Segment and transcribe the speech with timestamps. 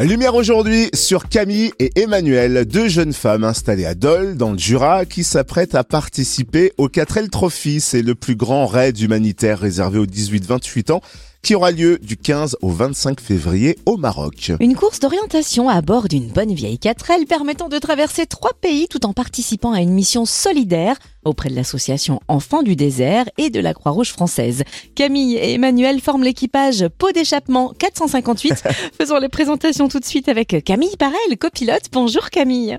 [0.00, 5.04] Lumière aujourd'hui sur Camille et Emmanuel, deux jeunes femmes installées à Dole, dans le Jura,
[5.06, 7.80] qui s'apprêtent à participer au 4L Trophy.
[7.80, 11.00] C'est le plus grand raid humanitaire réservé aux 18-28 ans
[11.44, 14.52] qui aura lieu du 15 au 25 février au Maroc.
[14.60, 19.04] Une course d'orientation à bord d'une bonne vieille 4L permettant de traverser trois pays tout
[19.04, 23.74] en participant à une mission solidaire auprès de l'association Enfants du désert et de la
[23.74, 24.64] Croix-Rouge française.
[24.94, 28.64] Camille et Emmanuel forment l'équipage Pot d'échappement 458.
[28.98, 31.90] Faisons les présentations tout de suite avec Camille Parel, copilote.
[31.92, 32.78] Bonjour Camille.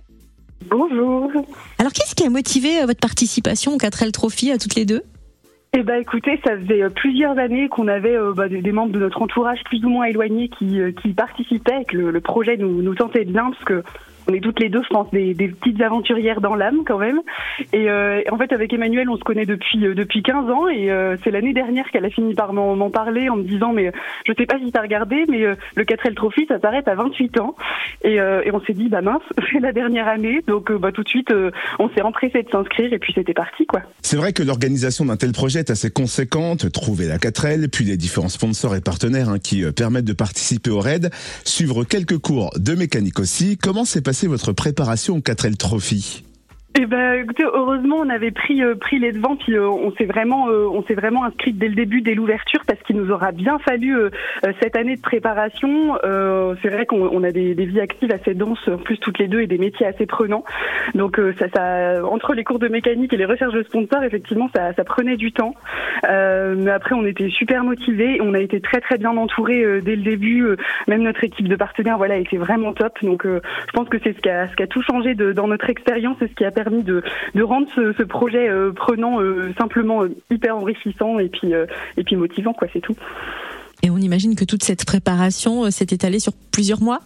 [0.72, 1.30] Bonjour.
[1.78, 5.04] Alors qu'est-ce qui a motivé euh, votre participation au 4L Trophy à toutes les deux?
[5.78, 9.00] Eh ben, écoutez, ça faisait euh, plusieurs années qu'on avait euh, bah, des, membres de
[9.00, 12.96] notre entourage plus ou moins éloignés qui, euh, participaient et que le, projet nous, nous
[12.96, 13.84] tentait bien parce que
[14.28, 17.22] on est toutes les deux, je pense, des, petites aventurières dans l'âme quand même.
[17.74, 20.92] Et euh, en fait, avec Emmanuel, on se connaît depuis euh, depuis 15 ans et
[20.92, 23.92] euh, c'est l'année dernière qu'elle a fini par m'en parler en me disant mais
[24.26, 25.40] je sais pas si t'as regardé, mais
[25.76, 27.56] le 4L Trophy ça s'arrête à 28 ans.
[28.04, 29.22] Et, et on s'est dit bah mince,
[29.52, 31.34] c'est la dernière année, donc bah tout de suite
[31.80, 33.82] on s'est empressé de s'inscrire et puis c'était parti quoi.
[34.02, 36.72] C'est vrai que l'organisation d'un tel projet est assez conséquente.
[36.72, 40.80] Trouver la 4L, puis les différents sponsors et partenaires hein, qui permettent de participer au
[40.80, 41.10] raid,
[41.44, 43.58] suivre quelques cours de mécanique aussi.
[43.58, 46.25] Comment s'est passé votre préparation au 4L Trophy?
[46.78, 50.04] Eh ben, écoutez, heureusement, on avait pris euh, pris les devants, puis euh, on s'est
[50.04, 53.32] vraiment euh, on s'est vraiment inscrit dès le début, dès l'ouverture, parce qu'il nous aura
[53.32, 53.96] bien fallu
[54.62, 55.98] cette année de préparation.
[56.62, 59.40] c'est vrai qu'on a des, des, vies actives assez denses, en plus toutes les deux,
[59.40, 60.44] et des métiers assez prenants.
[60.96, 64.74] Donc ça, ça, entre les cours de mécanique et les recherches de sponsors, effectivement, ça,
[64.74, 65.56] ça prenait du temps.
[66.04, 70.04] mais après, on était super motivés, on a été très très bien entourés dès le
[70.04, 70.46] début.
[70.88, 72.94] même notre équipe de partenaires, voilà, était vraiment top.
[73.02, 75.48] Donc, je pense que c'est ce qui a ce qui a tout changé de, dans
[75.48, 79.54] notre expérience, et ce qui a de, de rendre ce, ce projet euh, prenant euh,
[79.58, 81.54] simplement euh, hyper enrichissant et puis,
[81.98, 82.96] et puis motivant, quoi, c'est tout.
[83.84, 87.02] Et on imagine que toute cette préparation s'est étalée sur plusieurs mois?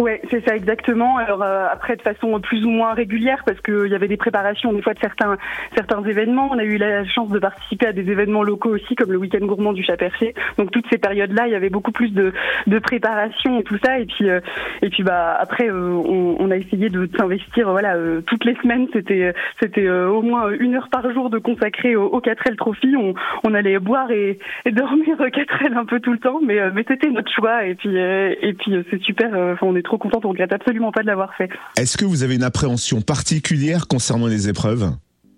[0.00, 1.16] Ouais, c'est ça exactement.
[1.16, 4.72] Alors euh, après de façon plus ou moins régulière parce qu'il y avait des préparations
[4.72, 5.36] des fois de certains
[5.74, 6.50] certains événements.
[6.52, 9.44] On a eu la chance de participer à des événements locaux aussi comme le week-end
[9.44, 10.34] gourmand du Chat-Perché.
[10.56, 12.32] Donc toutes ces périodes-là, il y avait beaucoup plus de,
[12.68, 13.98] de préparation et tout ça.
[13.98, 14.38] Et puis euh,
[14.82, 18.86] et puis bah après euh, on, on, a essayé de s'investir voilà toutes les semaines.
[18.92, 22.94] C'était c'était au moins une heure par jour de consacrer au, au 4L Trophy.
[22.96, 26.84] On, on allait boire et, et dormir 4L un peu tout le temps, mais mais
[26.86, 27.64] c'était notre choix.
[27.64, 29.56] Et puis et puis c'est super.
[29.78, 31.50] Est trop contente, on regrette absolument pas de l'avoir fait.
[31.76, 34.92] Est-ce que vous avez une appréhension particulière concernant les épreuves?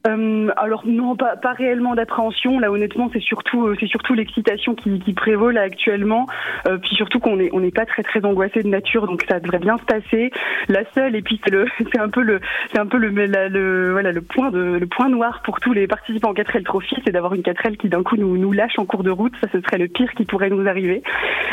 [0.06, 2.59] Euh, alors non, pas, pas réellement d'appréhension.
[2.59, 6.27] Là, honnêtement, c'est surtout euh, c'est surtout l'excitation qui, qui prévaut là actuellement.
[6.66, 9.41] Euh, puis surtout qu'on est on n'est pas très très angoissé de nature, donc ça
[9.41, 10.31] devrait bien se passer.
[10.69, 12.41] La seule et puis c'est le c'est un peu le
[12.72, 15.87] c'est un peu le, le voilà le point de le point noir pour tous les
[15.87, 18.87] participants en 4L Trophy, c'est d'avoir une 4L qui d'un coup nous nous lâche en
[18.87, 19.34] cours de route.
[19.43, 21.03] Ça, ce serait le pire qui pourrait nous arriver.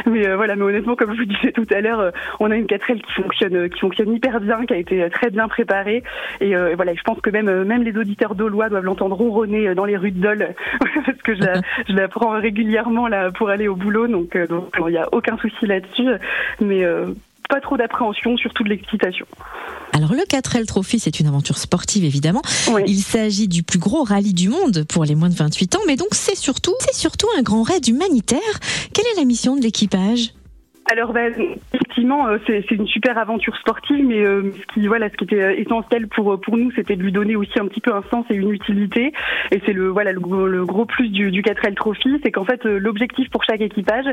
[0.05, 2.65] Mais euh, voilà, mais honnêtement, comme je vous disais tout à l'heure, on a une
[2.65, 6.03] 4L qui fonctionne qui fonctionne hyper bien, qui a été très bien préparée.
[6.39, 9.85] Et, et voilà, je pense que même même les auditeurs Doivent l'entendre ronronner euh, dans
[9.85, 10.55] les rues de Dole
[11.05, 14.47] parce que je la, je la prends régulièrement là pour aller au boulot, donc euh,
[14.47, 16.07] donc il n'y a aucun souci là-dessus,
[16.61, 17.07] mais euh,
[17.49, 19.25] pas trop d'appréhension, surtout de l'excitation.
[19.93, 22.41] Alors le 4L Trophy, c'est une aventure sportive évidemment.
[22.85, 25.95] Il s'agit du plus gros rallye du monde pour les moins de 28 ans, mais
[25.95, 28.39] donc c'est surtout, c'est surtout un grand raid humanitaire.
[28.93, 30.33] Quelle est la mission de l'équipage?
[30.91, 31.33] Alors ben,
[31.97, 35.41] effectivement, euh, c'est une super aventure sportive, mais euh, ce qui voilà, ce qui était
[35.41, 38.25] euh, essentiel pour pour nous, c'était de lui donner aussi un petit peu un sens
[38.29, 39.13] et une utilité.
[39.51, 42.63] Et c'est le voilà le, le, gros plus du, du 4L Trophy, c'est qu'en fait
[42.65, 44.05] l'objectif pour chaque équipage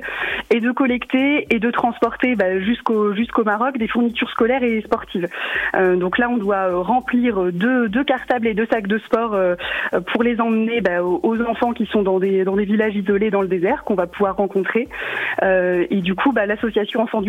[0.51, 5.29] est de collecter et de transporter ben, jusqu'au jusqu'au Maroc des fournitures scolaires et sportives.
[5.75, 9.37] donc là, on doit remplir deux deux cartables et deux sacs de sport
[10.13, 13.43] pour les emmener ben, aux enfants qui sont dans des dans des villages isolés dans
[13.43, 14.89] le désert qu'on va pouvoir rencontrer.
[15.43, 17.21] et du coup, bah, l'association Enfants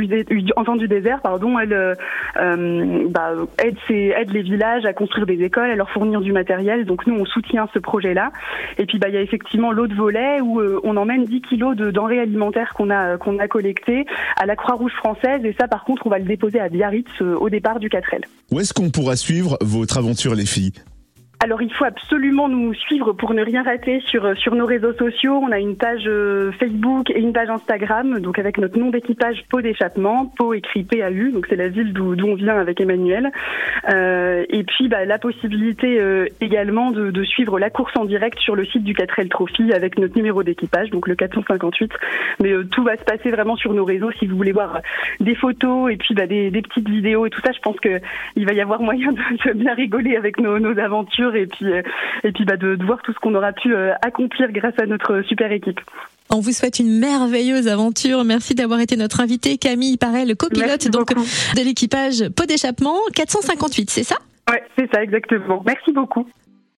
[0.88, 1.94] désert, pardon, elle euh,
[2.38, 3.32] euh, bah,
[3.64, 6.86] aide, aide les villages à construire des écoles, à leur fournir du matériel.
[6.86, 8.32] Donc nous, on soutient ce projet-là.
[8.78, 11.76] Et puis, bah, il y a effectivement l'autre volet où euh, on emmène 10 kilos
[11.76, 14.06] de denrées alimentaires qu'on a qu'on a collectées
[14.38, 15.44] à la Croix-Rouge française.
[15.44, 18.22] Et ça, par contre, on va le déposer à Biarritz au départ du 4L.
[18.52, 20.74] Où est-ce qu'on pourra suivre votre aventure, les filles?
[21.46, 25.40] Alors il faut absolument nous suivre pour ne rien rater sur sur nos réseaux sociaux.
[25.44, 29.46] On a une page euh, Facebook et une page Instagram, donc avec notre nom d'équipage
[29.48, 33.32] Pau d'échappement, Pau écrit PAU, donc c'est la ville d'où on vient avec Emmanuel.
[33.90, 38.56] Euh, et puis bah, la possibilité euh, également de, suivre la course en direct sur
[38.56, 41.92] le site du 4L Trophy avec notre numéro d'équipage, donc le 458.
[42.42, 44.10] Mais euh, tout va se passer vraiment sur nos réseaux.
[44.18, 44.82] Si vous voulez voir
[45.20, 48.00] des photos et puis bah, des, petites vidéos et tout ça, je pense que
[48.36, 51.72] il va y avoir moyen de, de bien rigoler avec nos, nos aventures et puis,
[51.72, 51.82] euh,
[52.24, 54.86] et puis bah, de, de voir tout ce qu'on aura pu euh, accomplir grâce à
[54.86, 55.80] notre super équipe.
[56.30, 58.24] On vous souhaite une merveilleuse aventure.
[58.24, 64.04] Merci d'avoir été notre invité, Camille Parel, copilote donc de l'équipage Pot d'échappement 458, c'est
[64.04, 64.16] ça?
[64.50, 65.64] Ouais, c'est ça exactement.
[65.66, 66.28] Merci beaucoup.